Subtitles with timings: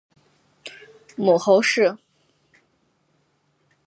[1.15, 1.95] 母侯氏。